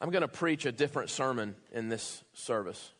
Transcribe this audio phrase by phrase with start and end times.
[0.00, 2.92] I'm going to preach a different sermon in this service.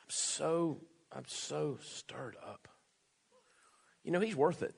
[0.00, 0.80] I'm so
[1.12, 2.68] I'm so stirred up.
[4.04, 4.74] You know, he's worth it.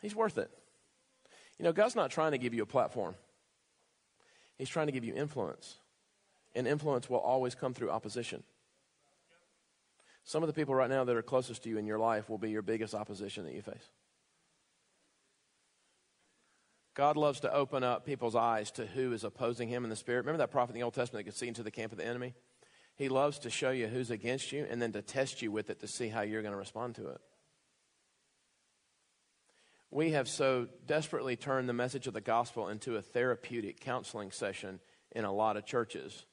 [0.00, 0.50] He's worth it.
[1.58, 3.14] You know, God's not trying to give you a platform.
[4.56, 5.76] He's trying to give you influence.
[6.54, 8.42] And influence will always come through opposition.
[10.28, 12.36] Some of the people right now that are closest to you in your life will
[12.36, 13.88] be your biggest opposition that you face.
[16.94, 20.18] God loves to open up people's eyes to who is opposing him in the spirit.
[20.18, 22.04] Remember that prophet in the Old Testament that could see into the camp of the
[22.04, 22.34] enemy?
[22.94, 25.80] He loves to show you who's against you and then to test you with it
[25.80, 27.20] to see how you're going to respond to it.
[29.90, 34.80] We have so desperately turned the message of the gospel into a therapeutic counseling session
[35.10, 36.26] in a lot of churches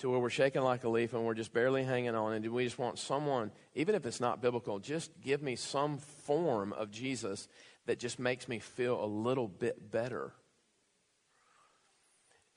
[0.00, 2.32] to where we're shaking like a leaf and we're just barely hanging on.
[2.32, 6.72] And we just want someone, even if it's not biblical, just give me some form
[6.72, 7.48] of Jesus
[7.86, 10.32] that just makes me feel a little bit better.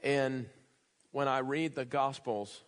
[0.04, 0.48] And
[1.12, 2.62] when I read the Gospels,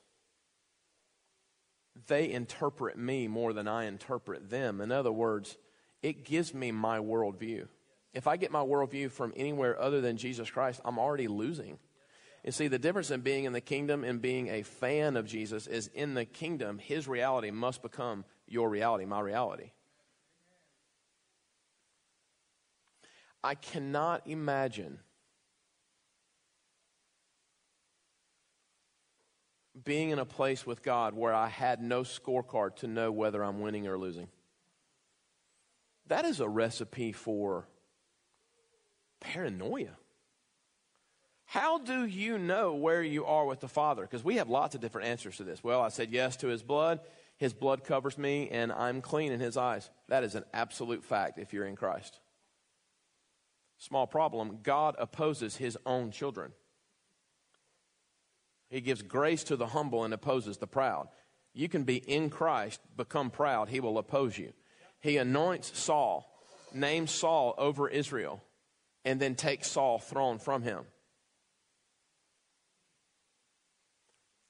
[2.07, 4.81] they interpret me more than I interpret them.
[4.81, 5.57] In other words,
[6.01, 7.67] it gives me my worldview.
[8.13, 11.79] If I get my worldview from anywhere other than Jesus Christ, I'm already losing.
[12.45, 15.65] And see, the difference in being in the kingdom and being a fan of Jesus
[15.65, 19.71] is in the kingdom, his reality must become your reality, my reality.
[23.43, 24.99] I cannot imagine
[29.83, 33.59] being in a place with God where I had no scorecard to know whether I'm
[33.59, 34.27] winning or losing.
[36.07, 37.67] That is a recipe for
[39.19, 39.97] paranoia.
[41.45, 44.01] How do you know where you are with the Father?
[44.01, 45.63] Because we have lots of different answers to this.
[45.63, 46.99] Well, I said yes to his blood.
[47.37, 49.89] His blood covers me, and I'm clean in his eyes.
[50.07, 52.19] That is an absolute fact if you're in Christ.
[53.77, 56.51] Small problem God opposes his own children.
[58.69, 61.07] He gives grace to the humble and opposes the proud.
[61.53, 64.53] You can be in Christ, become proud, he will oppose you.
[64.99, 66.27] He anoints Saul,
[66.73, 68.43] names Saul over Israel,
[69.03, 70.85] and then takes Saul throne from him.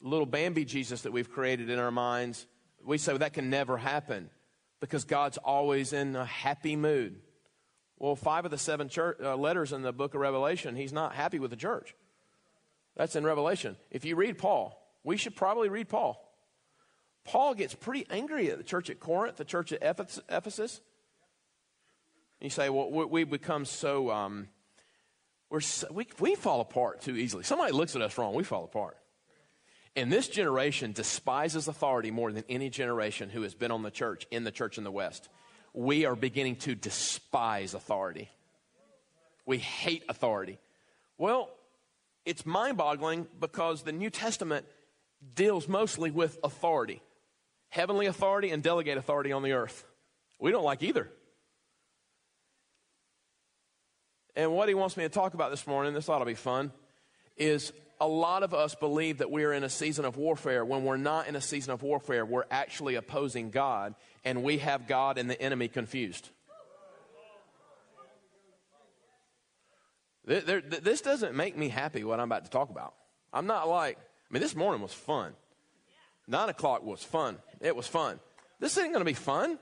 [0.09, 2.45] Little Bambi Jesus that we've created in our minds,
[2.83, 4.29] we say well, that can never happen
[4.79, 7.19] because God's always in a happy mood.
[7.97, 11.15] Well, five of the seven church, uh, letters in the book of Revelation, he's not
[11.15, 11.95] happy with the church.
[12.95, 13.77] That's in Revelation.
[13.89, 16.21] If you read Paul, we should probably read Paul.
[17.23, 19.81] Paul gets pretty angry at the church at Corinth, the church at
[20.29, 20.81] Ephesus.
[22.39, 24.49] You say, well, we become so, um,
[25.49, 27.43] we're so, we, we fall apart too easily.
[27.43, 28.97] Somebody looks at us wrong, we fall apart.
[29.95, 34.27] And this generation despises authority more than any generation who has been on the church,
[34.29, 35.29] in the church in the West.
[35.73, 38.29] We are beginning to despise authority.
[39.45, 40.57] We hate authority.
[41.17, 41.49] Well,
[42.25, 44.65] it's mind boggling because the New Testament
[45.35, 47.01] deals mostly with authority
[47.75, 49.85] heavenly authority and delegate authority on the earth.
[50.39, 51.09] We don't like either.
[54.33, 56.71] And what he wants me to talk about this morning, this ought to be fun,
[57.35, 57.73] is
[58.05, 60.63] a lot of us believe that we're in a season of warfare.
[60.63, 64.87] When we're not in a season of warfare, we're actually opposing God, and we have
[64.87, 66.29] God and the enemy confused.
[70.23, 72.93] This doesn't make me happy what I'm about to talk about.
[73.33, 75.33] I'm not like, I mean, this morning was fun.
[76.27, 77.37] Nine o'clock was fun.
[77.59, 78.19] It was fun.
[78.59, 79.57] This ain't going to be fun.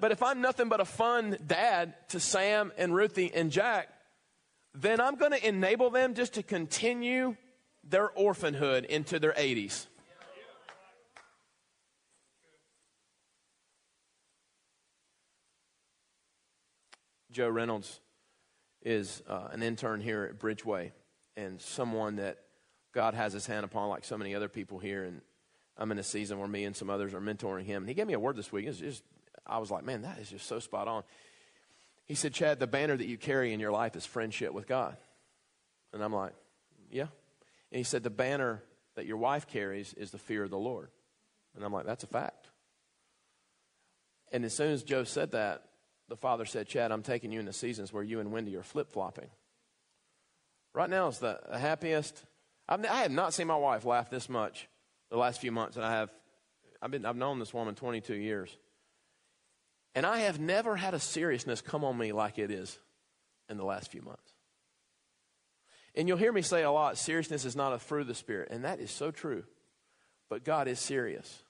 [0.00, 3.88] But if I'm nothing but a fun dad to Sam and Ruthie and Jack,
[4.74, 7.36] then I'm going to enable them just to continue
[7.84, 9.86] their orphanhood into their 80s.
[17.30, 18.00] Joe Reynolds
[18.82, 20.92] is uh, an intern here at Bridgeway
[21.36, 22.38] and someone that
[22.92, 25.04] God has his hand upon, like so many other people here.
[25.04, 25.22] And
[25.78, 27.82] I'm in a season where me and some others are mentoring him.
[27.82, 28.66] And he gave me a word this week.
[28.66, 29.02] Just,
[29.46, 31.04] I was like, man, that is just so spot on.
[32.12, 34.98] He said, Chad, the banner that you carry in your life is friendship with God.
[35.94, 36.34] And I'm like,
[36.90, 37.06] yeah.
[37.70, 38.62] And he said, the banner
[38.96, 40.90] that your wife carries is the fear of the Lord.
[41.56, 42.50] And I'm like, that's a fact.
[44.30, 45.64] And as soon as Joe said that,
[46.10, 48.92] the father said, Chad, I'm taking you into seasons where you and Wendy are flip
[48.92, 49.30] flopping.
[50.74, 52.22] Right now is the happiest.
[52.68, 54.68] I've, I have not seen my wife laugh this much
[55.10, 56.10] the last few months, and I have.
[56.82, 57.06] I've been.
[57.06, 58.54] I've known this woman 22 years,
[59.94, 62.78] and I have never had a seriousness come on me like it is
[63.48, 64.32] in the last few months.
[65.94, 68.48] And you'll hear me say a lot seriousness is not a fruit of the Spirit.
[68.50, 69.44] And that is so true.
[70.30, 71.42] But God is serious.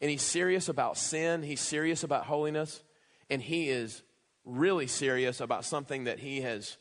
[0.00, 2.82] And he's serious about sin, he's serious about holiness,
[3.30, 4.02] and he is
[4.44, 6.76] really serious about something that he has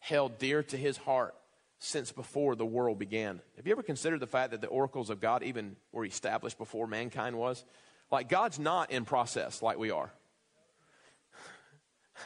[0.00, 1.34] held dear to his heart
[1.78, 3.40] since before the world began.
[3.56, 6.86] Have you ever considered the fact that the oracles of God even were established before
[6.86, 7.64] mankind was?
[8.12, 10.12] Like, God's not in process like we are.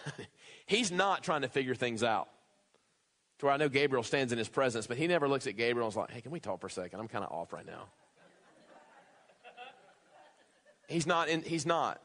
[0.67, 2.29] He's not trying to figure things out.
[3.39, 5.87] To where I know Gabriel stands in his presence, but he never looks at Gabriel
[5.87, 6.99] and is like, hey, can we talk for a second?
[6.99, 7.85] I'm kind of off right now.
[10.89, 12.01] he's not in, he's not.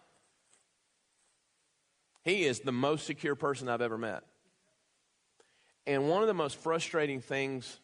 [2.23, 4.23] He is the most secure person I've ever met.
[5.87, 7.79] And one of the most frustrating things,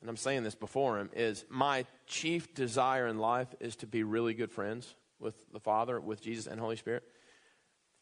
[0.00, 4.02] and I'm saying this before him, is my chief desire in life is to be
[4.02, 7.02] really good friends with the Father, with Jesus and Holy Spirit.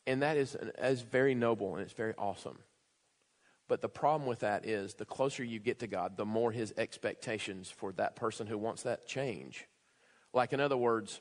[0.06, 2.58] And that is, is very noble and it's very awesome.
[3.68, 6.74] But the problem with that is the closer you get to God, the more his
[6.76, 9.66] expectations for that person who wants that change.
[10.34, 11.20] Like, in other words,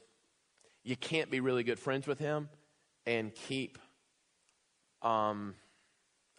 [0.84, 2.50] you can't be really good friends with him
[3.06, 3.78] and keep
[5.02, 5.56] um,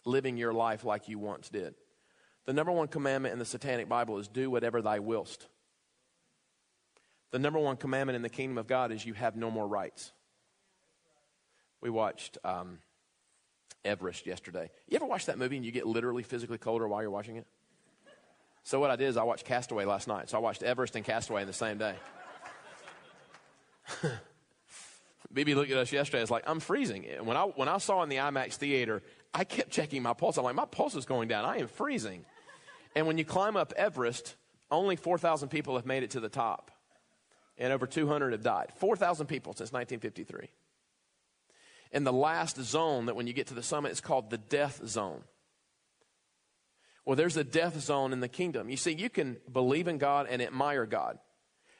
[0.05, 1.73] living your life like you once did.
[2.45, 5.47] The number one commandment in the Satanic Bible is do whatever thou willst.
[7.31, 10.11] The number one commandment in the kingdom of God is you have no more rights.
[11.81, 12.79] We watched um,
[13.83, 14.69] Everest yesterday.
[14.87, 17.47] You ever watch that movie and you get literally physically colder while you're watching it?
[18.63, 20.29] So what I did is I watched Castaway last night.
[20.29, 21.95] So I watched Everest and Castaway in the same day.
[25.33, 26.21] Bibi looked at us yesterday.
[26.23, 27.05] It's like I'm freezing.
[27.23, 29.03] When I when I saw in the IMAX theater,
[29.33, 30.37] I kept checking my pulse.
[30.37, 31.45] I'm like, my pulse is going down.
[31.45, 32.25] I am freezing.
[32.95, 34.35] And when you climb up Everest,
[34.71, 36.71] only 4,000 people have made it to the top,
[37.57, 38.71] and over 200 have died.
[38.77, 40.49] 4,000 people since 1953.
[41.91, 44.81] And the last zone that when you get to the summit is called the death
[44.87, 45.23] zone.
[47.05, 48.69] Well, there's a death zone in the kingdom.
[48.69, 51.19] You see, you can believe in God and admire God.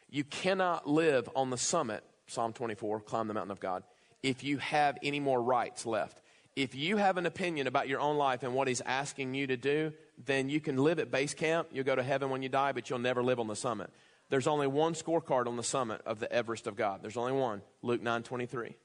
[0.10, 3.84] You cannot live on the summit, Psalm 24, climb the mountain of God,
[4.22, 6.22] if you have any more rights left.
[6.56, 9.58] If you have an opinion about your own life and what He's asking you to
[9.58, 9.92] do,
[10.24, 11.70] then you can live at base camp.
[11.72, 13.90] You'll go to heaven when you die, but you'll never live on the summit.
[14.30, 17.02] There's only one scorecard on the summit of the Everest of God.
[17.02, 17.62] There's only one.
[17.82, 18.76] Luke 9 23.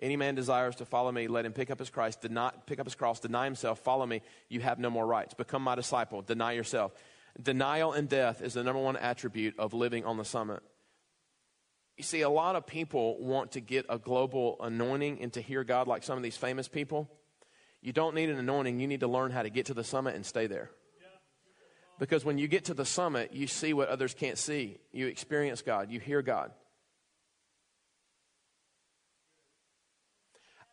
[0.00, 2.86] Any man desires to follow me, let him pick up his Christ, deny, pick up
[2.86, 4.22] his cross, deny himself, follow me.
[4.48, 5.34] You have no more rights.
[5.34, 6.92] Become my disciple, deny yourself.
[7.40, 10.62] Denial and death is the number one attribute of living on the summit.
[11.96, 15.62] You see, a lot of people want to get a global anointing and to hear
[15.62, 17.08] God like some of these famous people.
[17.84, 20.14] You don't need an anointing, you need to learn how to get to the summit
[20.14, 20.70] and stay there.
[21.98, 24.78] Because when you get to the summit, you see what others can't see.
[24.90, 26.50] You experience God, you hear God.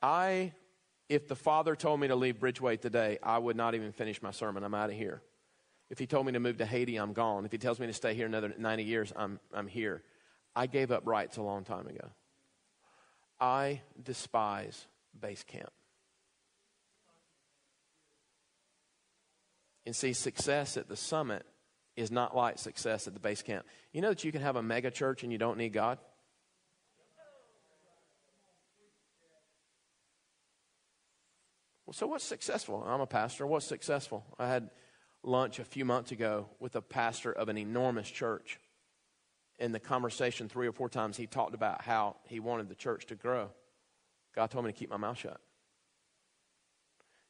[0.01, 0.53] I,
[1.09, 4.31] if the Father told me to leave Bridgeway today, I would not even finish my
[4.31, 4.63] sermon.
[4.63, 5.21] I'm out of here.
[5.89, 7.43] If He told me to move to Haiti, I'm gone.
[7.43, 10.01] If He tells me to stay here another 90 years, I'm, I'm here.
[10.55, 12.09] I gave up rights a long time ago.
[13.37, 14.87] I despise
[15.19, 15.71] base camp.
[19.85, 21.45] And see, success at the summit
[21.95, 23.65] is not like success at the base camp.
[23.91, 25.97] You know that you can have a mega church and you don't need God?
[31.85, 32.83] Well, so what's successful?
[32.87, 33.45] I'm a pastor.
[33.45, 34.23] What's successful?
[34.39, 34.69] I had
[35.23, 38.59] lunch a few months ago with a pastor of an enormous church.
[39.59, 43.07] In the conversation, three or four times, he talked about how he wanted the church
[43.07, 43.49] to grow.
[44.33, 45.41] God told me to keep my mouth shut.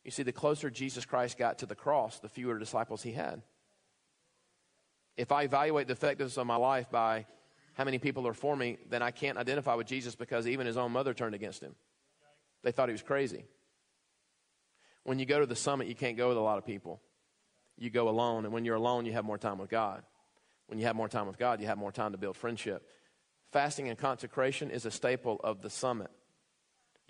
[0.04, 3.42] You see, the closer Jesus Christ got to the cross, the fewer disciples he had.
[5.18, 7.26] If I evaluate the effectiveness of my life by
[7.74, 10.78] how many people are for me, then I can't identify with Jesus because even his
[10.78, 11.76] own mother turned against him.
[12.64, 13.46] They thought he was crazy.
[15.04, 17.02] When you go to the summit, you can't go with a lot of people.
[17.78, 20.04] You go alone, and when you're alone, you have more time with God.
[20.68, 22.88] When you have more time with God, you have more time to build friendship.
[23.52, 26.12] Fasting and consecration is a staple of the summit.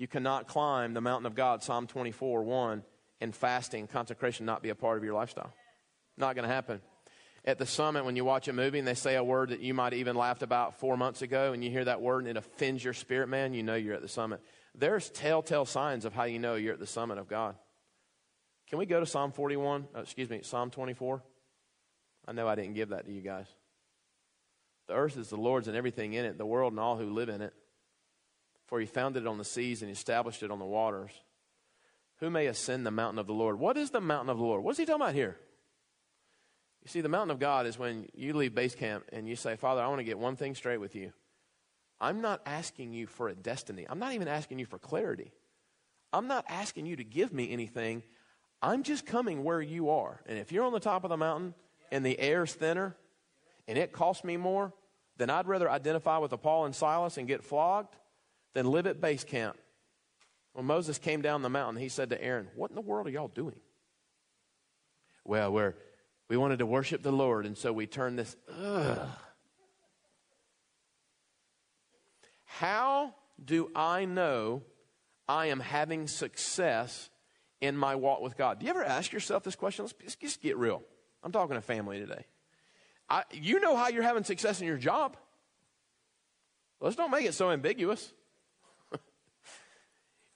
[0.01, 2.83] You cannot climb the mountain of God, Psalm 24, 1,
[3.21, 5.53] and fasting consecration not be a part of your lifestyle.
[6.17, 6.81] Not going to happen.
[7.45, 9.75] At the summit, when you watch a movie and they say a word that you
[9.75, 12.83] might even laughed about four months ago, and you hear that word and it offends
[12.83, 14.41] your spirit, man, you know you're at the summit.
[14.73, 17.53] There's telltale signs of how you know you're at the summit of God.
[18.71, 19.85] Can we go to Psalm 41?
[19.95, 21.21] Uh, excuse me, Psalm 24?
[22.27, 23.45] I know I didn't give that to you guys.
[24.87, 27.29] The earth is the Lord's and everything in it, the world and all who live
[27.29, 27.53] in it.
[28.71, 31.11] For he founded it on the seas and established it on the waters.
[32.21, 33.59] Who may ascend the mountain of the Lord?
[33.59, 34.63] What is the mountain of the Lord?
[34.63, 35.35] What's he talking about here?
[36.81, 39.57] You see, the mountain of God is when you leave base camp and you say,
[39.57, 41.11] Father, I want to get one thing straight with you.
[41.99, 43.85] I'm not asking you for a destiny.
[43.89, 45.33] I'm not even asking you for clarity.
[46.13, 48.03] I'm not asking you to give me anything.
[48.61, 50.21] I'm just coming where you are.
[50.27, 51.55] And if you're on the top of the mountain
[51.91, 52.95] and the air's thinner
[53.67, 54.71] and it costs me more,
[55.17, 57.97] then I'd rather identify with Paul and Silas and get flogged
[58.53, 59.57] than live at base camp.
[60.53, 63.11] When Moses came down the mountain, he said to Aaron, What in the world are
[63.11, 63.59] y'all doing?
[65.23, 65.75] Well, we're,
[66.29, 68.35] we wanted to worship the Lord, and so we turned this.
[68.61, 69.07] Ugh.
[72.45, 74.63] How do I know
[75.27, 77.09] I am having success
[77.61, 78.59] in my walk with God?
[78.59, 79.85] Do you ever ask yourself this question?
[79.85, 80.81] Let's, let's just get real.
[81.23, 82.25] I'm talking to family today.
[83.09, 85.15] I, you know how you're having success in your job.
[86.79, 88.11] Let's don't make it so ambiguous.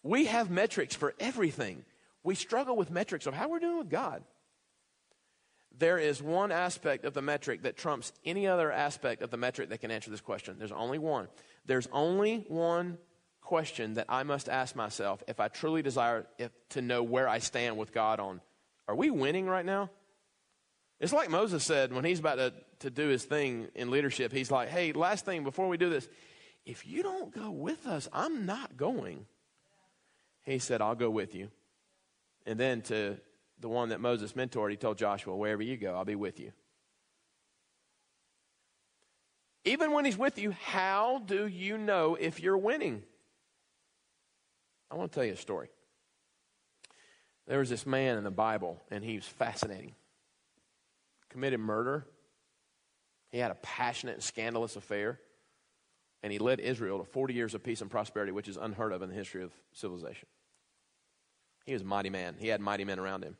[0.05, 1.83] We have metrics for everything.
[2.23, 4.23] We struggle with metrics of how we're doing with God.
[5.77, 9.69] There is one aspect of the metric that trumps any other aspect of the metric
[9.69, 10.57] that can answer this question.
[10.59, 11.27] There's only one.
[11.65, 12.99] There's only one
[13.41, 17.39] question that I must ask myself if I truly desire if, to know where I
[17.39, 18.41] stand with God on
[18.87, 19.89] are we winning right now?
[20.99, 24.31] It's like Moses said when he's about to, to do his thing in leadership.
[24.31, 26.07] He's like, hey, last thing before we do this,
[26.63, 29.25] if you don't go with us, I'm not going.
[30.45, 31.49] He said, I'll go with you.
[32.45, 33.17] And then to
[33.59, 36.51] the one that Moses mentored, he told Joshua, wherever you go, I'll be with you.
[39.63, 43.01] Even when he's with you, how do you know if you're winning?
[44.91, 45.69] I want to tell you a story.
[47.47, 49.95] There was this man in the Bible, and he was fascinating.
[51.29, 52.05] Committed murder.
[53.31, 55.19] He had a passionate and scandalous affair.
[56.25, 59.03] And he led Israel to 40 years of peace and prosperity, which is unheard of
[59.03, 60.27] in the history of civilization.
[61.67, 62.33] He was a mighty man.
[62.39, 63.37] He had mighty men around him.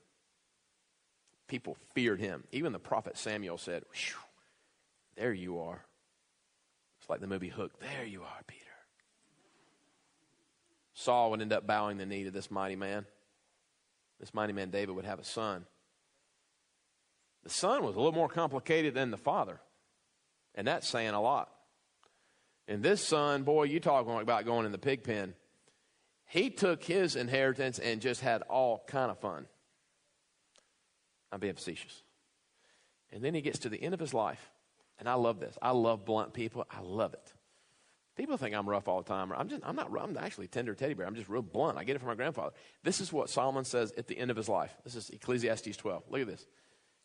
[1.47, 2.43] People feared him.
[2.51, 3.85] Even the prophet Samuel said,
[5.17, 5.83] There you are.
[6.99, 7.71] It's like the movie Hook.
[7.79, 8.61] There you are, Peter.
[10.93, 13.07] Saul would end up bowing the knee to this mighty man.
[14.19, 15.65] This mighty man, David, would have a son.
[17.41, 19.59] The son was a little more complicated than the father,
[20.53, 21.49] and that's saying a lot.
[22.67, 25.33] And this son, boy, you talk about going in the pig pen.
[26.27, 29.45] He took his inheritance and just had all kind of fun.
[31.31, 32.01] I'm being facetious.
[33.11, 34.51] And then he gets to the end of his life,
[34.99, 35.57] and I love this.
[35.61, 36.65] I love blunt people.
[36.71, 37.33] I love it.
[38.17, 39.31] People think I'm rough all the time.
[39.33, 41.05] I'm just I'm not I'm actually tender teddy bear.
[41.05, 41.77] I'm just real blunt.
[41.77, 42.53] I get it from my grandfather.
[42.81, 44.73] This is what Solomon says at the end of his life.
[44.85, 46.03] This is Ecclesiastes 12.
[46.09, 46.45] Look at this.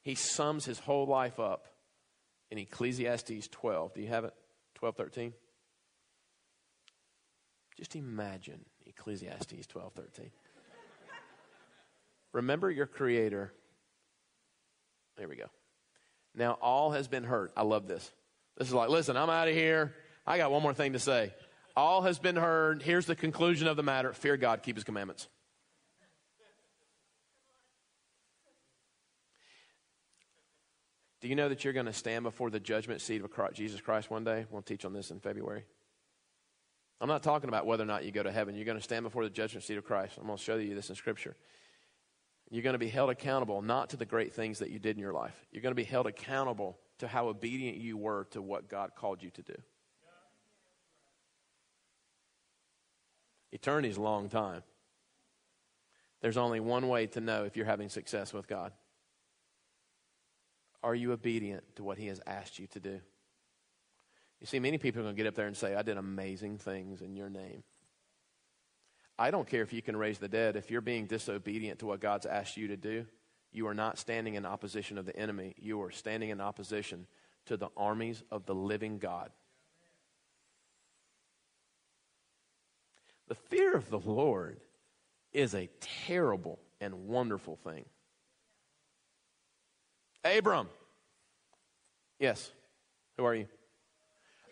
[0.02, 1.66] He sums his whole life up
[2.50, 3.94] in Ecclesiastes 12.
[3.94, 4.34] Do you have it?
[4.76, 5.32] 12, 13?
[7.76, 10.30] Just imagine Ecclesiastes 12, 13.
[12.32, 13.52] Remember your Creator.
[15.16, 15.46] There we go.
[16.34, 17.50] Now all has been heard.
[17.56, 18.10] I love this.
[18.56, 19.94] This is like, listen, I'm out of here.
[20.26, 21.32] I got one more thing to say.
[21.76, 22.82] All has been heard.
[22.82, 25.28] Here's the conclusion of the matter fear God, keep his commandments.
[31.20, 34.10] Do you know that you're going to stand before the judgment seat of Jesus Christ
[34.10, 34.46] one day?
[34.50, 35.64] We'll teach on this in February.
[37.00, 38.54] I'm not talking about whether or not you go to heaven.
[38.54, 40.18] You're going to stand before the judgment seat of Christ.
[40.18, 41.34] I'm going to show you this in Scripture.
[42.50, 45.02] You're going to be held accountable not to the great things that you did in
[45.02, 45.34] your life.
[45.50, 49.22] You're going to be held accountable to how obedient you were to what God called
[49.22, 49.54] you to do.
[53.52, 54.62] Eternity is a long time.
[56.20, 58.72] There's only one way to know if you're having success with God.
[60.82, 63.00] Are you obedient to what He has asked you to do?
[64.40, 66.58] You see, many people are going to get up there and say, I did amazing
[66.58, 67.62] things in your name.
[69.18, 70.56] I don't care if you can raise the dead.
[70.56, 73.04] If you're being disobedient to what God's asked you to do,
[73.52, 75.54] you are not standing in opposition of the enemy.
[75.58, 77.06] You are standing in opposition
[77.46, 79.30] to the armies of the living God.
[83.28, 84.58] The fear of the Lord
[85.32, 85.68] is a
[86.06, 87.84] terrible and wonderful thing.
[90.24, 90.68] Abram.
[92.18, 92.50] Yes.
[93.16, 93.46] Who are you?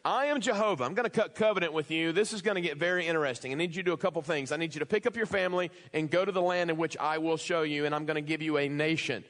[0.09, 0.85] I am Jehovah.
[0.85, 2.13] I'm going to cut covenant with you.
[2.13, 3.53] This is going to get very interesting.
[3.53, 4.53] I need you to do a couple things.
[4.53, 6.97] I need you to pick up your family and go to the land in which
[6.97, 9.23] I will show you, and I'm going to give you a nation.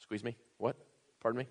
[0.00, 0.36] Squeeze me?
[0.58, 0.74] What?
[1.20, 1.46] Pardon me?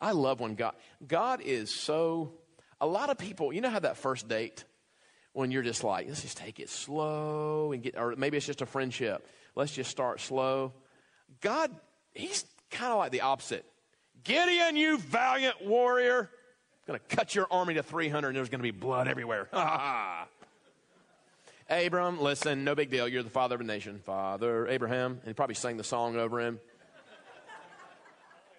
[0.00, 0.74] I love when God,
[1.06, 2.32] God is so
[2.80, 4.64] a lot of people, you know how that first date,
[5.34, 8.60] when you're just like, let's just take it slow and get, or maybe it's just
[8.60, 9.24] a friendship.
[9.54, 10.72] Let's just start slow.
[11.40, 11.70] God,
[12.12, 13.64] He's kind of like the opposite.
[14.24, 18.60] Gideon, you valiant warrior, I'm going to cut your army to 300 and there's going
[18.60, 19.48] to be blood everywhere.
[21.70, 23.06] Abram, listen, no big deal.
[23.06, 24.00] You're the father of a nation.
[24.04, 25.12] Father Abraham.
[25.12, 26.58] And he probably sang the song over him.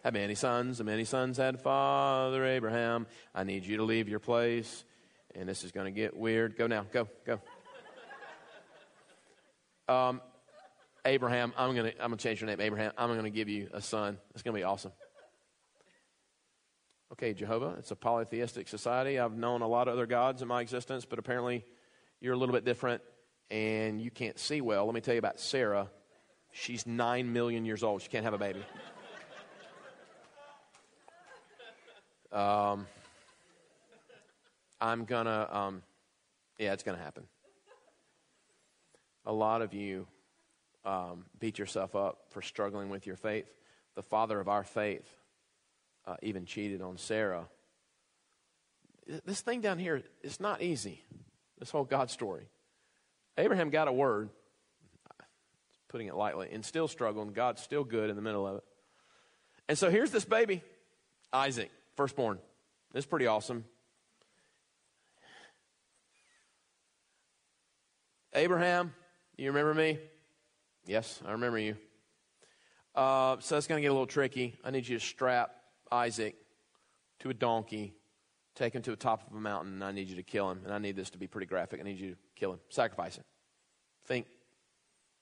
[0.04, 3.06] Had many sons, and many sons had Father Abraham.
[3.36, 4.84] I need you to leave your place,
[5.36, 6.58] and this is going to get weird.
[6.58, 7.40] Go now, go, go.
[9.88, 10.22] Um,
[11.06, 12.94] Abraham, I'm going to I'm to change your name, Abraham.
[12.98, 14.18] I'm going to give you a son.
[14.34, 14.92] It's going to be awesome.
[17.22, 19.20] Okay, Jehovah, it's a polytheistic society.
[19.20, 21.64] I've known a lot of other gods in my existence, but apparently
[22.20, 23.04] you're a little bit different
[23.52, 24.88] and you can't see well.
[24.88, 25.92] Let me tell you about Sarah.
[26.52, 28.02] She's nine million years old.
[28.02, 28.64] She can't have a baby.
[32.32, 32.88] Um,
[34.82, 35.84] I'm gonna, um,
[36.58, 37.28] yeah, it's gonna happen.
[39.28, 40.08] A lot of you
[40.86, 43.46] um, beat yourself up for struggling with your faith.
[43.94, 45.21] The father of our faith
[46.06, 47.48] uh, even cheated on Sarah.
[49.26, 51.04] This thing down here is not easy.
[51.60, 52.48] This whole God story.
[53.38, 54.30] Abraham got a word,
[55.90, 57.34] putting it lightly, and still struggling.
[57.34, 58.64] God's still good in the middle of it.
[59.68, 60.64] And so here's this baby,
[61.32, 62.40] Isaac, firstborn.
[62.94, 63.66] This is pretty awesome.
[68.34, 68.94] Abraham,
[69.38, 70.00] you remember me?
[70.86, 71.76] Yes, I remember you.
[72.96, 74.58] Uh, so it's going to get a little tricky.
[74.64, 75.56] I need you to strap
[75.92, 76.36] Isaac
[77.20, 77.94] to a donkey,
[78.56, 80.62] take him to the top of a mountain, and I need you to kill him.
[80.64, 81.80] And I need this to be pretty graphic.
[81.80, 83.24] I need you to kill him, sacrifice him.
[84.06, 84.26] Think,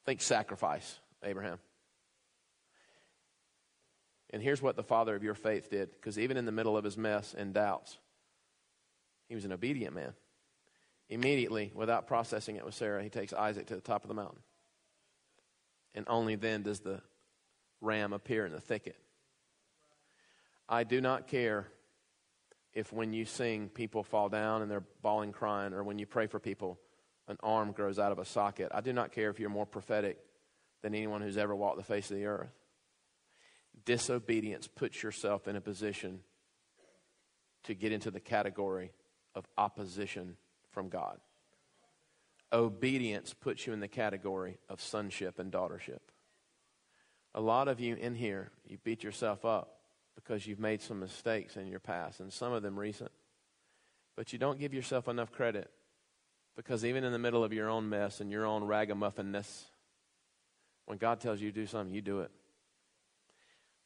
[0.06, 1.60] think sacrifice, Abraham.
[4.32, 6.84] And here's what the father of your faith did, because even in the middle of
[6.84, 7.98] his mess and doubts,
[9.28, 10.14] he was an obedient man.
[11.10, 14.40] Immediately, without processing it with Sarah, he takes Isaac to the top of the mountain.
[15.96, 17.02] And only then does the
[17.82, 18.96] ram appear in the thicket.
[20.72, 21.68] I do not care
[22.74, 26.28] if when you sing, people fall down and they're bawling, crying, or when you pray
[26.28, 26.80] for people,
[27.28, 28.70] an arm grows out of a socket.
[28.72, 30.20] I do not care if you're more prophetic
[30.84, 32.54] than anyone who's ever walked the face of the earth.
[33.84, 36.20] Disobedience puts yourself in a position
[37.64, 38.92] to get into the category
[39.34, 40.38] of opposition
[40.72, 41.18] from God.
[42.54, 46.00] Obedience puts you in the category of sonship and daughtership.
[47.34, 49.79] A lot of you in here, you beat yourself up
[50.24, 53.12] because you've made some mistakes in your past, and some of them recent.
[54.18, 55.72] But you don't give yourself enough credit
[56.58, 59.63] because even in the middle of your own mess and your own ragamuffinness,
[60.88, 62.32] when God tells you to do something, you do it.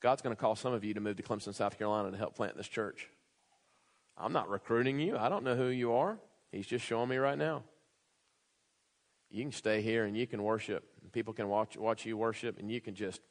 [0.01, 2.35] God's going to call some of you to move to Clemson, South Carolina to help
[2.35, 3.09] plant this church.
[4.17, 5.15] I'm not recruiting you.
[5.15, 6.17] I don't know who you are.
[6.51, 7.63] He's just showing me right now.
[9.29, 10.83] You can stay here and you can worship.
[11.11, 13.21] People can watch, watch you worship and you can just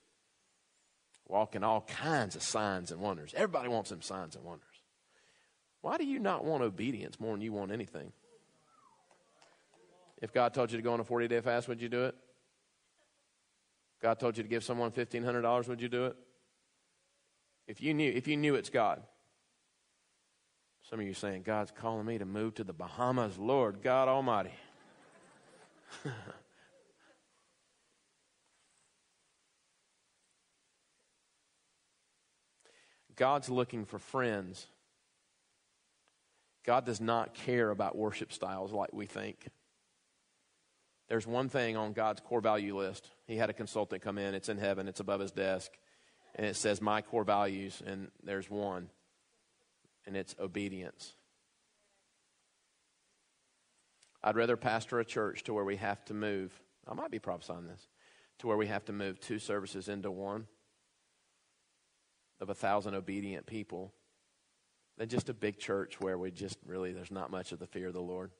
[1.32, 3.32] walk in all kinds of signs and wonders.
[3.34, 4.66] Everybody wants them signs and wonders.
[5.80, 8.12] Why do you not want obedience more than you want anything?
[10.20, 12.14] If God told you to go on a 40 day fast, would you do it?
[14.02, 16.16] God told you to give someone $1,500, would you do it?
[17.66, 19.02] If you knew, if you knew it's God.
[20.90, 23.38] Some of you saying, God's calling me to move to the Bahamas.
[23.38, 24.52] Lord God Almighty.
[33.22, 34.66] God's looking for friends.
[36.66, 39.46] God does not care about worship styles like we think.
[41.08, 43.08] There's one thing on God's core value list.
[43.28, 45.70] He had a consultant come in, it's in heaven, it's above his desk,
[46.34, 48.90] and it says, My core values, and there's one,
[50.04, 51.12] and it's obedience.
[54.20, 56.60] I'd rather pastor a church to where we have to move.
[56.88, 57.86] I might be prophesying this
[58.40, 60.48] to where we have to move two services into one
[62.42, 63.94] of a thousand obedient people
[64.98, 67.86] than just a big church where we just really, there's not much of the fear
[67.86, 68.32] of the Lord.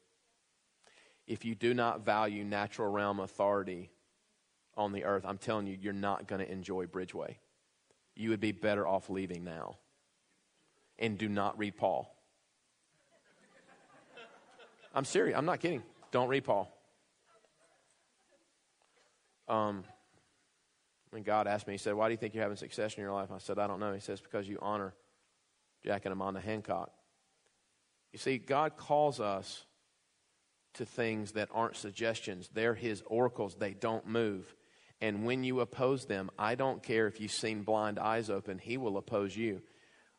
[1.28, 3.90] If you do not value natural realm authority
[4.76, 7.36] on the earth, I'm telling you, you're not going to enjoy Bridgeway.
[8.16, 9.76] You would be better off leaving now.
[10.98, 12.12] And do not read Paul.
[14.94, 15.38] I'm serious.
[15.38, 15.82] I'm not kidding.
[16.10, 16.76] Don't read Paul.
[19.48, 19.84] Um,
[21.12, 23.12] when God asked me, He said, Why do you think you're having success in your
[23.12, 23.28] life?
[23.30, 23.92] I said, I don't know.
[23.92, 24.94] He says, Because you honor
[25.84, 26.90] Jack and Amanda Hancock.
[28.12, 29.64] You see, God calls us
[30.74, 34.56] to things that aren't suggestions, they're His oracles, they don't move.
[35.02, 38.78] And when you oppose them, I don't care if you've seen blind eyes open, He
[38.78, 39.60] will oppose you.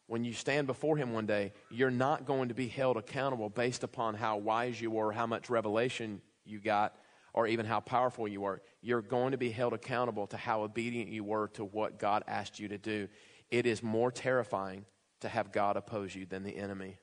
[0.06, 3.84] When you stand before Him one day, you're not going to be held accountable based
[3.84, 6.96] upon how wise you were, how much revelation you got
[7.34, 8.62] or even how powerful you are.
[8.82, 12.60] You're going to be held accountable to how obedient you were to what God asked
[12.60, 13.08] you to do.
[13.50, 14.86] It is more terrifying
[15.22, 16.98] to have God oppose you than the enemy.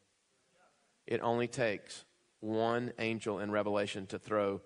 [1.07, 2.05] It only takes
[2.41, 4.61] one angel in Revelation to throw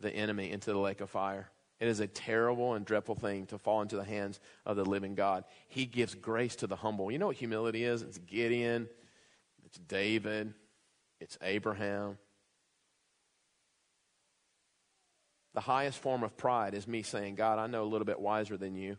[0.00, 1.50] the enemy into the lake of fire.
[1.80, 5.14] It is a terrible and dreadful thing to fall into the hands of the living
[5.14, 5.44] God.
[5.68, 7.10] He gives grace to the humble.
[7.10, 8.02] You know what humility is?
[8.02, 8.88] It's Gideon,
[9.64, 10.54] it's David,
[11.20, 12.16] it's Abraham,
[15.54, 18.56] The highest form of pride is me saying, God, I know a little bit wiser
[18.56, 18.96] than you.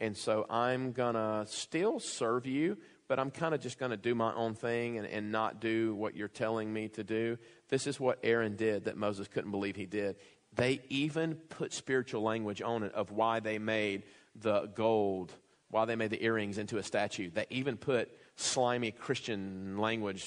[0.00, 3.98] And so I'm going to still serve you, but I'm kind of just going to
[3.98, 7.36] do my own thing and, and not do what you're telling me to do.
[7.68, 10.16] This is what Aaron did that Moses couldn't believe he did.
[10.54, 15.32] They even put spiritual language on it of why they made the gold,
[15.68, 17.30] why they made the earrings into a statue.
[17.30, 20.26] They even put slimy Christian language,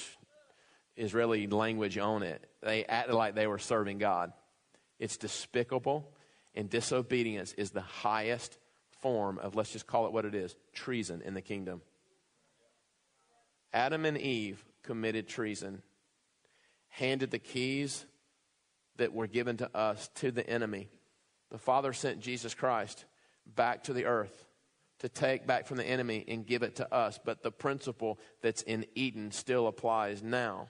[0.96, 2.46] Israeli language on it.
[2.62, 4.34] They acted like they were serving God.
[5.04, 6.10] It's despicable,
[6.56, 8.58] and disobedience is the highest
[9.02, 11.82] form of, let's just call it what it is treason in the kingdom.
[13.74, 15.82] Adam and Eve committed treason,
[16.88, 18.06] handed the keys
[18.96, 20.88] that were given to us to the enemy.
[21.52, 23.04] The Father sent Jesus Christ
[23.46, 24.46] back to the earth
[25.00, 27.20] to take back from the enemy and give it to us.
[27.22, 30.70] But the principle that's in Eden still applies now.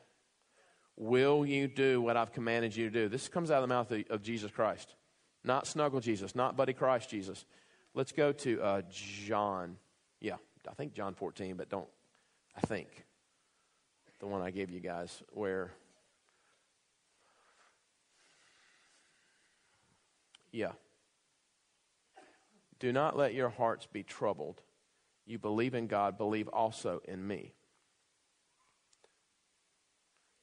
[0.95, 3.09] Will you do what I've commanded you to do?
[3.09, 4.95] This comes out of the mouth of, of Jesus Christ.
[5.43, 7.45] Not Snuggle Jesus, not Buddy Christ Jesus.
[7.93, 9.77] Let's go to uh, John.
[10.21, 10.37] Yeah,
[10.69, 11.87] I think John 14, but don't,
[12.55, 13.05] I think.
[14.19, 15.71] The one I gave you guys, where,
[20.51, 20.71] yeah.
[22.79, 24.61] Do not let your hearts be troubled.
[25.25, 27.53] You believe in God, believe also in me.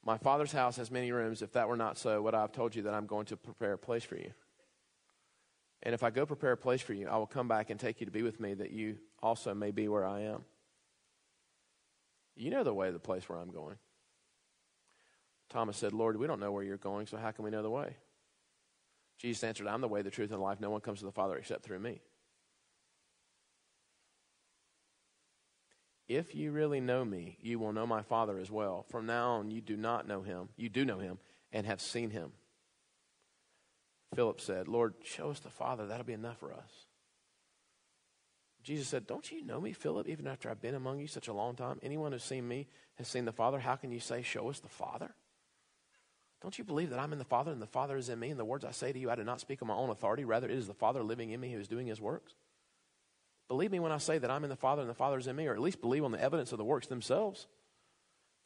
[0.05, 1.43] My Father's house has many rooms.
[1.43, 3.75] If that were not so, would I have told you that I'm going to prepare
[3.75, 4.33] a place for you?
[5.83, 8.01] And if I go prepare a place for you, I will come back and take
[8.01, 10.45] you to be with me, that you also may be where I am.
[12.37, 13.77] You know the way to the place where I'm going.
[15.51, 17.71] Thomas said, Lord, we don't know where you're going, so how can we know the
[17.71, 17.97] way?
[19.19, 20.61] Jesus answered, I'm the way, the truth, and the life.
[20.61, 22.01] No one comes to the Father except through me.
[26.11, 28.85] If you really know me, you will know my Father as well.
[28.89, 30.49] From now on, you do not know him.
[30.57, 31.21] You do know him
[31.53, 32.33] and have seen him.
[34.17, 35.87] Philip said, Lord, show us the Father.
[35.87, 36.89] That'll be enough for us.
[38.65, 41.33] Jesus said, Don't you know me, Philip, even after I've been among you such a
[41.33, 41.79] long time?
[41.81, 43.61] Anyone who's seen me has seen the Father.
[43.61, 45.15] How can you say, Show us the Father?
[46.43, 48.31] Don't you believe that I'm in the Father and the Father is in me?
[48.31, 50.25] And the words I say to you, I do not speak on my own authority.
[50.25, 52.35] Rather, it is the Father living in me who is doing his works.
[53.51, 55.35] Believe me when I say that I'm in the Father and the Father is in
[55.35, 57.49] me, or at least believe on the evidence of the works themselves.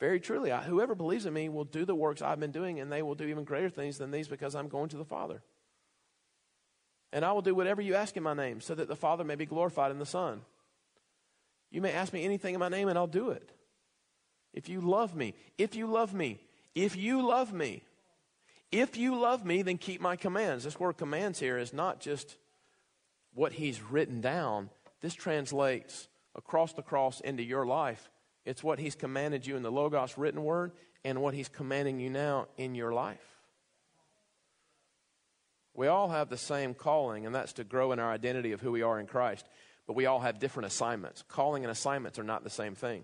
[0.01, 2.91] Very truly, I, whoever believes in me will do the works I've been doing, and
[2.91, 5.43] they will do even greater things than these because I'm going to the Father.
[7.13, 9.35] And I will do whatever you ask in my name, so that the Father may
[9.35, 10.41] be glorified in the Son.
[11.71, 13.51] You may ask me anything in my name, and I'll do it.
[14.55, 16.41] If you love me, if you love me,
[16.75, 17.83] if you love me,
[18.73, 20.65] if you love me, then keep my commands.
[20.65, 22.39] This word commands here is not just
[23.35, 24.71] what he's written down,
[25.05, 28.11] this translates across the cross into your life.
[28.47, 30.73] It's what He's commanded you in the Logos written word
[31.05, 33.21] and what He's commanding you now in your life.
[35.75, 38.73] We all have the same calling, and that's to grow in our identity of who
[38.73, 39.47] we are in Christ.
[39.87, 41.23] But we all have different assignments.
[41.29, 43.03] Calling and assignments are not the same thing.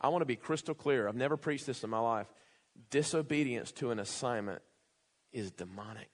[0.00, 1.06] I want to be crystal clear.
[1.06, 2.26] I've never preached this in my life.
[2.90, 4.62] Disobedience to an assignment
[5.32, 6.10] is demonic.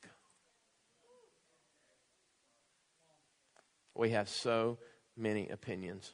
[3.95, 4.77] We have so
[5.17, 6.13] many opinions.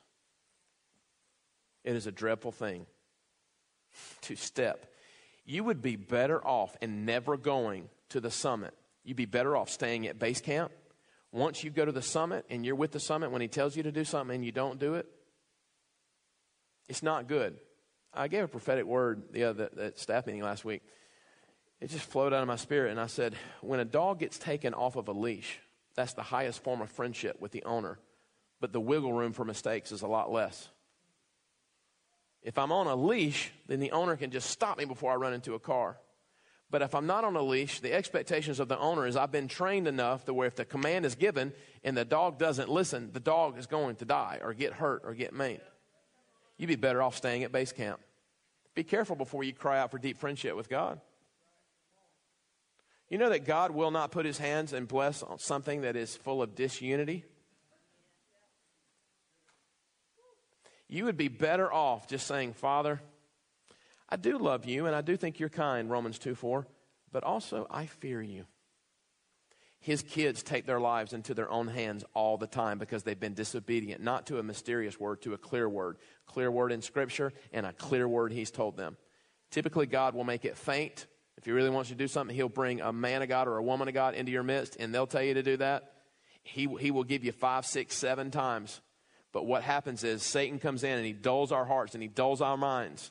[1.85, 2.87] It is a dreadful thing
[4.23, 4.87] to step.
[5.45, 8.75] You would be better off in never going to the summit.
[9.05, 10.71] You'd be better off staying at base camp.
[11.33, 13.83] Once you go to the summit and you're with the summit, when he tells you
[13.83, 15.07] to do something and you don't do it,
[16.89, 17.57] it's not good.
[18.15, 20.83] I gave a prophetic word the other at staff meeting last week.
[21.81, 24.75] It just flowed out of my spirit, and I said, when a dog gets taken
[24.75, 25.59] off of a leash,
[25.97, 27.99] that's the highest form of friendship with the owner
[28.63, 30.69] but the wiggle room for mistakes is a lot less.
[32.45, 35.35] If I'm on a leash, then the owner can just stop me before I run
[35.35, 35.99] into a car.
[36.71, 39.49] But if I'm not on a leash, the expectations of the owner is I've been
[39.49, 43.21] trained enough to where if the command is given and the dog doesn't listen, the
[43.21, 45.61] dog is going to die or get hurt or get maimed.
[46.57, 48.01] You'd be better off staying at base camp.
[48.77, 51.01] Be careful before you cry out for deep friendship with God.
[53.11, 56.17] You know that God will not put his hands and bless on something that is
[56.17, 57.25] full of disunity?
[60.93, 63.01] You would be better off just saying, Father,
[64.11, 66.67] I do love you and I do think you're kind, Romans 2 4,
[67.11, 68.45] but also I fear you.
[69.81, 73.33] His kids take their lives into their own hands all the time because they've been
[73.33, 75.97] disobedient, not to a mysterious word, to a clear word.
[76.27, 78.99] Clear word in Scripture and a clear word He's told them.
[79.51, 81.07] Typically, God will make it faint.
[81.39, 83.57] If He really wants you to do something, He'll bring a man of God or
[83.57, 85.95] a woman of God into your midst, and they'll tell you to do that.
[86.43, 88.83] He, he will give you five, six, seven times
[89.33, 92.41] but what happens is Satan comes in and he dulls our hearts and he dulls
[92.41, 93.11] our minds.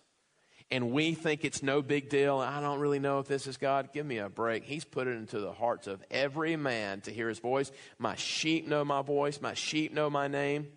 [0.70, 2.38] And we think it's no big deal.
[2.38, 3.92] I don't really know if this is God.
[3.92, 4.64] Give me a break.
[4.64, 7.72] He's put it into the hearts of every man to hear his voice.
[8.00, 9.42] My sheep know my voice.
[9.42, 10.68] My sheep know my name.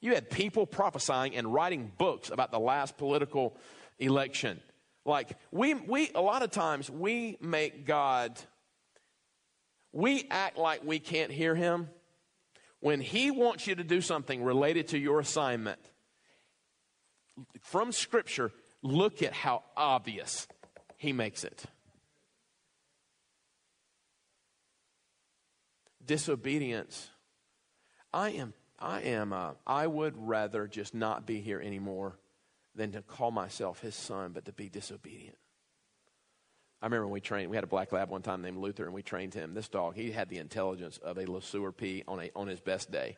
[0.00, 3.56] You had people prophesying and writing books about the last political
[3.98, 4.60] election.
[5.04, 8.40] Like, we, we, a lot of times, we make God,
[9.92, 11.88] we act like we can't hear Him
[12.80, 15.80] when He wants you to do something related to your assignment.
[17.60, 20.46] From Scripture, look at how obvious
[20.96, 21.64] He makes it.
[26.04, 27.10] Disobedience.
[28.12, 32.18] I am I am, uh, I would rather just not be here anymore
[32.74, 35.36] than to call myself his son, but to be disobedient.
[36.80, 38.94] I remember when we trained, we had a black lab one time named Luther, and
[38.94, 39.52] we trained him.
[39.52, 42.60] This dog, he had the intelligence of a Le Sueur P on, a, on his
[42.60, 43.16] best day.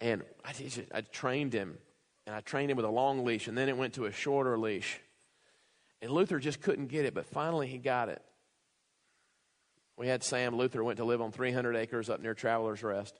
[0.00, 1.78] And I, just, I trained him,
[2.26, 4.58] and I trained him with a long leash, and then it went to a shorter
[4.58, 5.00] leash.
[6.02, 8.22] And Luther just couldn't get it, but finally he got it.
[9.96, 13.18] We had Sam Luther went to live on 300 acres up near Traveler's Rest.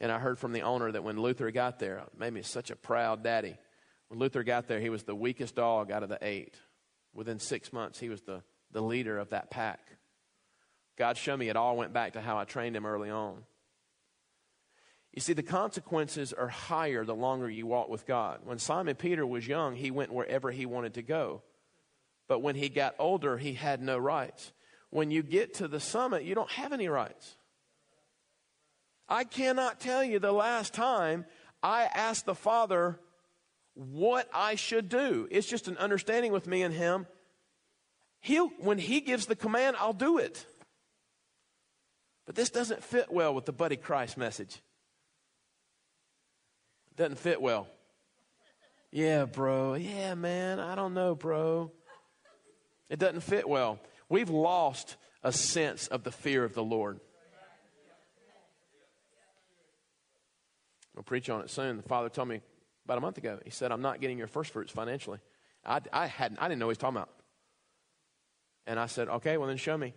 [0.00, 2.76] And I heard from the owner that when Luther got there, made me such a
[2.76, 3.56] proud daddy.
[4.08, 6.54] When Luther got there, he was the weakest dog out of the eight.
[7.14, 9.80] Within six months, he was the, the leader of that pack.
[10.96, 13.44] God show me it all went back to how I trained him early on.
[15.12, 18.40] You see, the consequences are higher the longer you walk with God.
[18.44, 21.42] When Simon Peter was young, he went wherever he wanted to go.
[22.28, 24.52] But when he got older, he had no rights.
[24.90, 27.36] When you get to the summit, you don't have any rights.
[29.08, 31.24] I cannot tell you the last time
[31.62, 33.00] I asked the Father
[33.74, 35.26] what I should do.
[35.30, 37.06] It's just an understanding with me and Him.
[38.20, 40.44] He'll, when He gives the command, I'll do it.
[42.26, 44.60] But this doesn't fit well with the Buddy Christ message.
[46.96, 47.68] Doesn't fit well.
[48.90, 49.74] Yeah, bro.
[49.74, 50.60] Yeah, man.
[50.60, 51.72] I don't know, bro.
[52.90, 53.78] It doesn't fit well.
[54.08, 57.00] We've lost a sense of the fear of the Lord.
[60.96, 61.76] I'll preach on it soon.
[61.76, 62.40] The father told me
[62.84, 63.38] about a month ago.
[63.44, 65.18] He said, I'm not getting your first fruits financially.
[65.64, 67.10] I, I, hadn't, I didn't know what he was talking about.
[68.68, 69.94] And I said, okay, well then show me.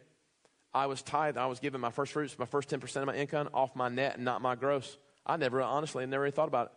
[0.74, 1.38] I was tithe.
[1.38, 4.16] I was giving my first fruits, my first 10% of my income off my net
[4.16, 4.98] and not my gross.
[5.26, 6.72] I never, honestly, never really thought about it.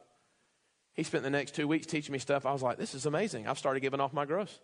[0.94, 2.44] He spent the next two weeks teaching me stuff.
[2.44, 3.46] I was like, this is amazing.
[3.46, 4.60] I've started giving off my gross.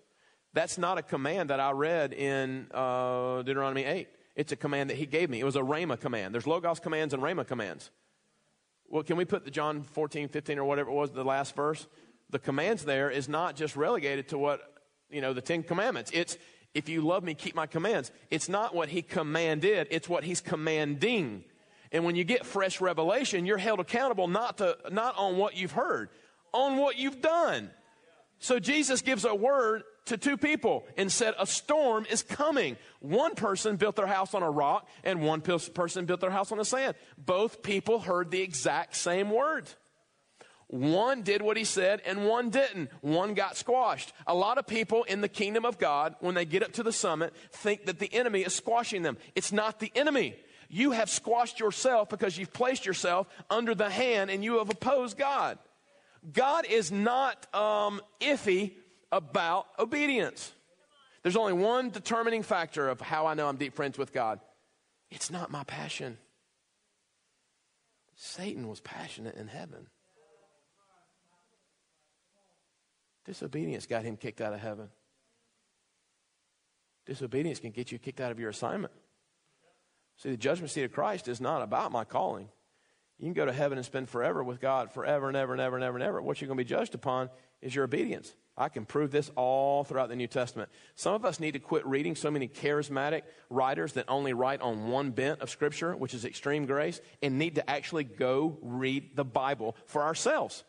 [0.52, 4.08] That's not a command that I read in uh, Deuteronomy 8.
[4.34, 5.40] It's a command that he gave me.
[5.40, 6.34] It was a Rhema command.
[6.34, 7.90] There's Logos commands and Rhema commands.
[8.88, 11.86] Well, can we put the John 14, 15 or whatever it was, the last verse?
[12.30, 14.60] The commands there is not just relegated to what,
[15.10, 16.10] you know, the Ten Commandments.
[16.12, 16.36] It's,
[16.74, 18.10] if you love me, keep my commands.
[18.30, 21.44] It's not what he commanded, it's what he's commanding.
[21.92, 25.72] And when you get fresh revelation, you're held accountable not to, not on what you've
[25.72, 26.08] heard,
[26.52, 27.70] on what you've done.
[28.38, 32.76] So Jesus gives a word to two people and said, A storm is coming.
[33.00, 36.58] One person built their house on a rock, and one person built their house on
[36.58, 36.94] the sand.
[37.18, 39.76] Both people heard the exact same words.
[40.70, 42.90] One did what he said, and one didn't.
[43.00, 44.12] One got squashed.
[44.26, 46.92] A lot of people in the kingdom of God, when they get up to the
[46.92, 49.16] summit, think that the enemy is squashing them.
[49.34, 50.36] It's not the enemy.
[50.68, 55.18] You have squashed yourself because you've placed yourself under the hand and you have opposed
[55.18, 55.58] God.
[56.32, 58.74] God is not um, iffy
[59.10, 60.52] about obedience.
[61.22, 64.38] There's only one determining factor of how I know I'm deep friends with God
[65.10, 66.18] it's not my passion.
[68.14, 69.88] Satan was passionate in heaven.
[73.24, 74.88] Disobedience got him kicked out of heaven.
[77.06, 78.92] Disobedience can get you kicked out of your assignment.
[80.16, 82.48] See, the judgment seat of Christ is not about my calling.
[83.18, 85.76] You can go to heaven and spend forever with God, forever and ever and ever
[85.76, 86.22] and ever and ever.
[86.22, 87.28] What you're going to be judged upon
[87.60, 88.34] is your obedience.
[88.56, 90.70] I can prove this all throughout the New Testament.
[90.94, 94.88] Some of us need to quit reading so many charismatic writers that only write on
[94.88, 99.24] one bent of Scripture, which is extreme grace, and need to actually go read the
[99.24, 100.64] Bible for ourselves.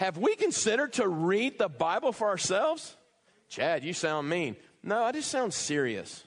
[0.00, 2.96] Have we considered to read the Bible for ourselves?
[3.50, 4.56] Chad, you sound mean.
[4.82, 6.24] No, I just sound serious.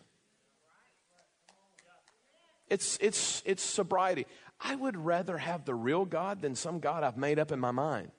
[2.69, 4.27] It's, it's, it's sobriety.
[4.61, 7.71] I would rather have the real God than some God I've made up in my
[7.71, 8.11] mind.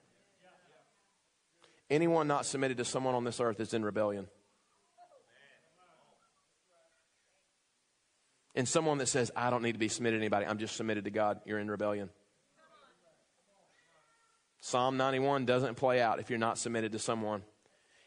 [1.89, 4.27] Anyone not submitted to someone on this earth is in rebellion.
[8.57, 11.05] And someone that says, I don't need to be submitted to anybody, I'm just submitted
[11.05, 12.11] to God, you're in rebellion.
[14.65, 17.43] Psalm 91 doesn't play out if you're not submitted to someone.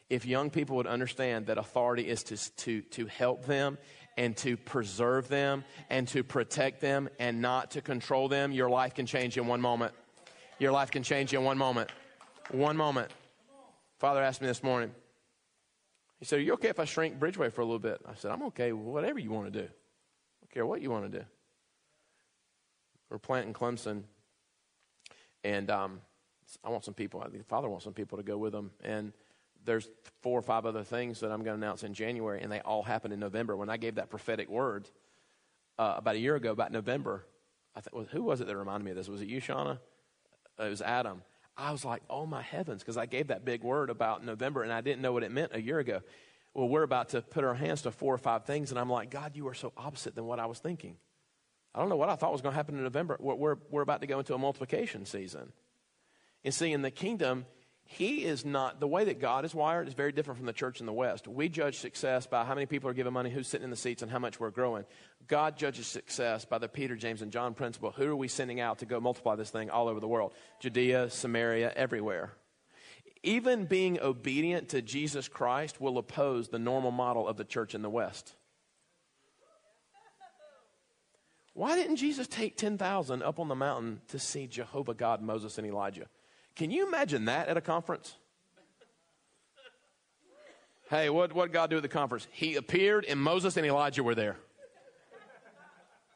[0.10, 3.78] If young people would understand that authority is to, to, to help them
[4.18, 8.96] and to preserve them and to protect them and not to control them, your life
[8.96, 9.94] can change in one moment.
[10.58, 11.92] Your life can change in one moment.
[12.50, 13.12] One moment.
[14.00, 14.90] Father asked me this morning,
[16.18, 18.02] he said, Are you okay if I shrink Bridgeway for a little bit?
[18.04, 19.66] I said, I'm okay, with whatever you want to do.
[19.66, 21.26] I don't care what you want to do.
[23.12, 24.06] We're planting Clemson,
[25.44, 26.02] and um,
[26.64, 28.72] I want some people, the Father wants some people to go with them.
[28.84, 29.14] And
[29.66, 29.90] there's
[30.22, 32.84] four or five other things that I'm going to announce in January, and they all
[32.84, 33.56] happen in November.
[33.56, 34.90] When I gave that prophetic word
[35.78, 37.26] uh, about a year ago, about November,
[37.76, 39.10] I th- who was it that reminded me of this?
[39.10, 39.80] Was it you, Shauna?
[40.60, 41.22] It was Adam.
[41.58, 44.72] I was like, oh my heavens, because I gave that big word about November, and
[44.72, 46.02] I didn't know what it meant a year ago.
[46.54, 49.12] Well, we're about to put our hands to four or five things, and I'm like,
[49.12, 50.98] God, you are so opposite than what I was thinking.
[51.76, 53.18] I don't know what I thought was going to happen in November.
[53.20, 55.52] We're, we're, we're about to go into a multiplication season.
[56.44, 57.46] And see, in the kingdom,
[57.90, 60.82] he is not, the way that God is wired is very different from the church
[60.82, 61.28] in the West.
[61.28, 64.02] We judge success by how many people are giving money, who's sitting in the seats,
[64.02, 64.84] and how much we're growing.
[65.28, 67.92] God judges success by the Peter, James, and John principle.
[67.92, 70.34] Who are we sending out to go multiply this thing all over the world?
[70.60, 72.34] Judea, Samaria, everywhere.
[73.24, 77.82] Even being obedient to Jesus Christ will oppose the normal model of the church in
[77.82, 78.36] the West.
[81.54, 85.66] Why didn't Jesus take 10,000 up on the mountain to see Jehovah God, Moses, and
[85.66, 86.08] Elijah?
[86.58, 88.16] Can you imagine that at a conference?
[90.90, 92.28] Hey, what what God do at the conference?
[92.32, 94.38] He appeared and Moses and Elijah were there.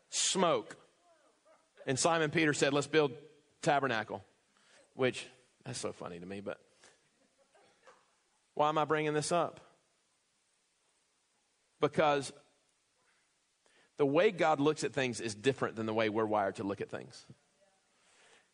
[0.10, 0.76] Smoke.
[1.86, 3.12] And Simon Peter said, Let's build
[3.62, 4.24] tabernacle.
[4.96, 5.26] Which,
[5.64, 6.58] that's so funny to me, but
[8.56, 9.60] why am I bringing this up?
[11.80, 12.34] Because
[13.98, 16.82] the way God looks at things is different than the way we're wired to look
[16.82, 17.26] at things.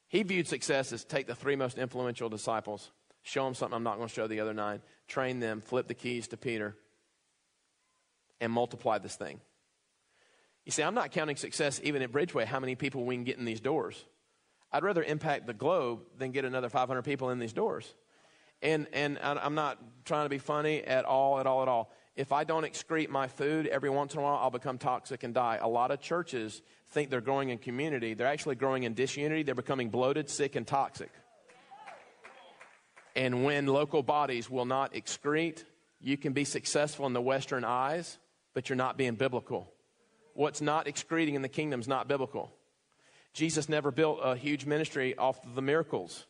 [0.07, 2.91] He viewed success as take the three most influential disciples,
[3.23, 5.93] show them something I'm not going to show the other nine, train them, flip the
[5.93, 6.75] keys to Peter,
[8.39, 9.41] and multiply this thing.
[10.65, 13.37] You see, I'm not counting success even at Bridgeway, how many people we can get
[13.37, 14.03] in these doors.
[14.71, 17.93] I'd rather impact the globe than get another 500 people in these doors.
[18.61, 21.91] And, and I'm not trying to be funny at all, at all, at all.
[22.17, 25.35] If I don't excrete my food every once in a while, I'll become toxic and
[25.35, 25.59] die.
[25.61, 28.15] A lot of churches think they're growing in community.
[28.15, 29.43] They're actually growing in disunity.
[29.43, 31.11] They're becoming bloated, sick, and toxic.
[33.15, 35.63] And when local bodies will not excrete,
[36.01, 38.17] you can be successful in the Western eyes,
[38.55, 39.71] but you're not being biblical.
[40.33, 42.51] What's not excreting in the kingdom is not biblical.
[43.33, 46.25] Jesus never built a huge ministry off of the miracles.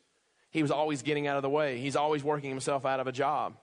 [0.52, 1.80] He was always getting out of the way.
[1.80, 3.56] He's always working himself out of a job.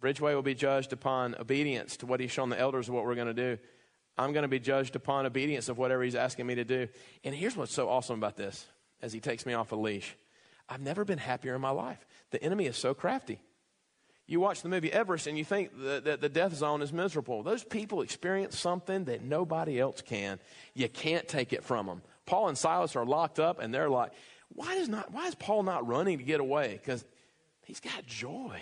[0.00, 3.14] Bridgeway will be judged upon obedience to what he's shown the elders of what we're
[3.14, 3.58] going to do.
[4.16, 6.88] I'm going to be judged upon obedience of whatever he's asking me to do.
[7.24, 8.66] And here's what's so awesome about this
[9.00, 10.16] as he takes me off a leash
[10.68, 12.04] I've never been happier in my life.
[12.30, 13.40] The enemy is so crafty.
[14.26, 17.42] You watch the movie Everest and you think that the, the death zone is miserable.
[17.42, 20.38] Those people experience something that nobody else can.
[20.74, 22.02] You can't take it from them.
[22.26, 24.12] Paul and Silas are locked up and they're like,
[24.50, 26.72] why, does not, why is Paul not running to get away?
[26.72, 27.02] Because
[27.64, 28.60] he's got joy.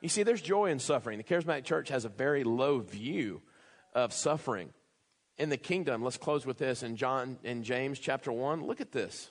[0.00, 1.18] You see, there's joy in suffering.
[1.18, 3.42] The charismatic church has a very low view
[3.94, 4.70] of suffering.
[5.36, 8.64] In the kingdom, let's close with this in John in James chapter 1.
[8.66, 9.30] Look at this.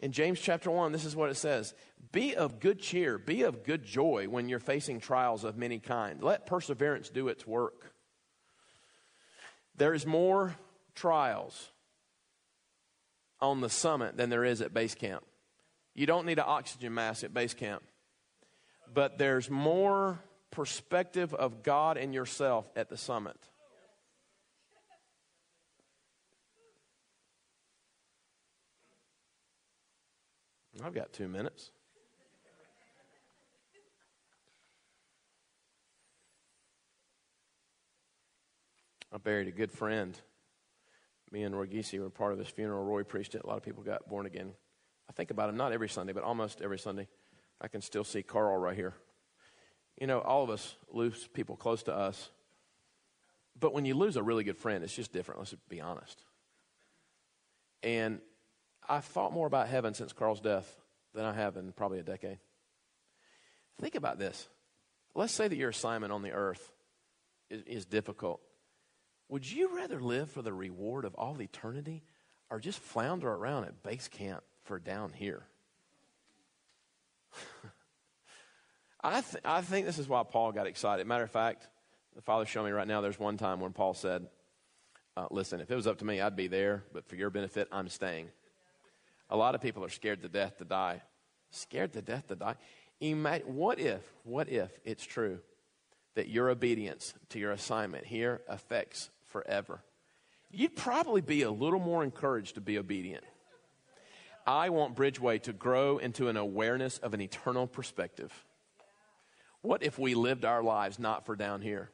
[0.00, 1.74] In James chapter 1, this is what it says
[2.12, 6.22] Be of good cheer, be of good joy when you're facing trials of many kinds.
[6.22, 7.92] Let perseverance do its work.
[9.76, 10.56] There is more
[10.94, 11.70] trials
[13.40, 15.24] on the summit than there is at base camp.
[15.94, 17.82] You don't need an oxygen mask at base camp
[18.94, 20.20] but there's more
[20.50, 23.36] perspective of God and yourself at the summit.
[30.84, 31.70] I've got two minutes.
[39.12, 40.16] I buried a good friend.
[41.30, 42.84] Me and Roy Giese were part of this funeral.
[42.84, 43.42] Roy preached it.
[43.42, 44.52] A lot of people got born again.
[45.08, 47.08] I think about him not every Sunday, but almost every Sunday.
[47.60, 48.94] I can still see Carl right here.
[50.00, 52.30] You know, all of us lose people close to us.
[53.58, 55.40] But when you lose a really good friend, it's just different.
[55.40, 56.22] Let's be honest.
[57.82, 58.20] And
[58.88, 60.72] I've thought more about heaven since Carl's death
[61.14, 62.38] than I have in probably a decade.
[63.80, 64.48] Think about this.
[65.14, 66.72] Let's say that your assignment on the earth
[67.50, 68.40] is, is difficult.
[69.28, 72.02] Would you rather live for the reward of all eternity
[72.50, 75.42] or just flounder around at base camp for down here?
[79.02, 81.06] I, th- I think this is why Paul got excited.
[81.06, 81.68] Matter of fact,
[82.16, 84.26] the Father showing me right now there's one time when Paul said,
[85.16, 87.68] uh, Listen, if it was up to me, I'd be there, but for your benefit,
[87.70, 88.28] I'm staying.
[89.30, 91.02] A lot of people are scared to death to die.
[91.50, 92.56] Scared to death to die.
[93.00, 95.38] Imagine, what if, what if it's true
[96.14, 99.80] that your obedience to your assignment here affects forever?
[100.50, 103.24] You'd probably be a little more encouraged to be obedient.
[104.48, 108.32] I want Bridgeway to grow into an awareness of an eternal perspective.
[109.60, 111.90] What if we lived our lives not for down here?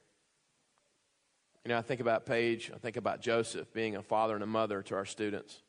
[1.65, 4.47] You know, I think about Paige, I think about Joseph being a father and a
[4.47, 5.63] mother to our students.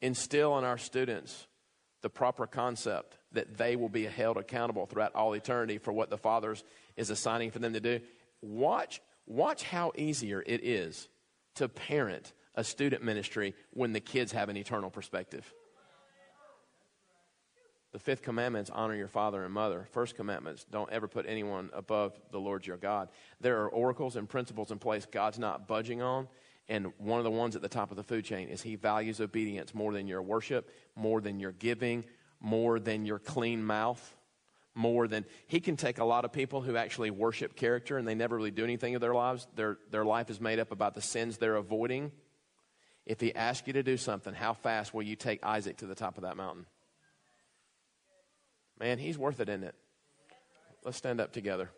[0.00, 1.46] Instill in our students
[2.02, 6.18] the proper concept that they will be held accountable throughout all eternity for what the
[6.18, 6.56] Father
[6.96, 8.00] is assigning for them to do.
[8.42, 11.08] Watch, watch how easier it is
[11.54, 15.54] to parent a student ministry when the kids have an eternal perspective.
[17.96, 19.88] The fifth commandment is honor your father and mother.
[19.92, 23.08] First commandment is don't ever put anyone above the Lord your God.
[23.40, 26.28] There are oracles and principles in place God's not budging on.
[26.68, 29.18] And one of the ones at the top of the food chain is he values
[29.18, 32.04] obedience more than your worship, more than your giving,
[32.38, 34.14] more than your clean mouth,
[34.74, 38.14] more than he can take a lot of people who actually worship character and they
[38.14, 39.48] never really do anything of their lives.
[39.54, 42.12] Their, their life is made up about the sins they're avoiding.
[43.06, 45.94] If he asks you to do something, how fast will you take Isaac to the
[45.94, 46.66] top of that mountain?
[48.78, 49.74] Man, he's worth it, isn't it?
[50.84, 51.70] Let's stand up together.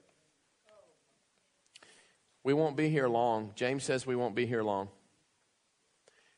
[2.45, 3.53] We won't be here long.
[3.55, 4.89] James says we won't be here long.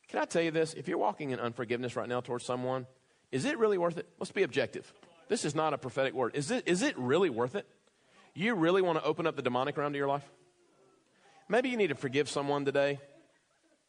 [0.09, 0.73] Can I tell you this?
[0.73, 2.85] If you're walking in unforgiveness right now towards someone,
[3.31, 4.07] is it really worth it?
[4.19, 4.91] Let's be objective.
[5.29, 6.35] This is not a prophetic word.
[6.35, 7.65] Is it, is it really worth it?
[8.33, 10.29] You really want to open up the demonic realm to your life?
[11.47, 12.99] Maybe you need to forgive someone today.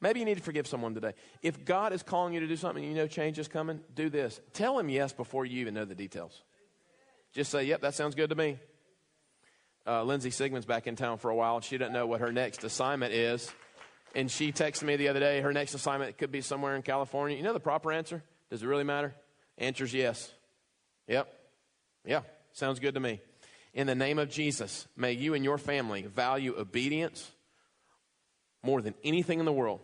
[0.01, 1.15] Maybe you need to forgive someone today.
[1.43, 4.41] If God is calling you to do something you know change is coming, do this.
[4.53, 6.43] Tell him yes before you even know the details.
[7.33, 8.59] Just say, yep, that sounds good to me.
[9.87, 12.63] Uh, Lindsay Sigmund's back in town for a while, she doesn't know what her next
[12.63, 13.51] assignment is.
[14.15, 17.37] And she texted me the other day, her next assignment could be somewhere in California.
[17.37, 18.23] You know the proper answer?
[18.51, 19.15] Does it really matter?
[19.57, 20.31] Answer's yes.
[21.09, 21.33] Yep.
[22.05, 22.21] Yeah,
[22.53, 23.21] sounds good to me.
[23.73, 27.31] In the name of Jesus, may you and your family value obedience
[28.63, 29.81] more than anything in the world.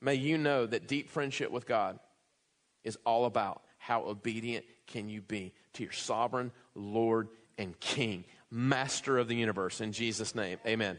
[0.00, 1.98] May you know that deep friendship with God
[2.84, 9.18] is all about how obedient can you be to your sovereign Lord and King, Master
[9.18, 9.80] of the universe.
[9.80, 10.98] In Jesus' name, amen.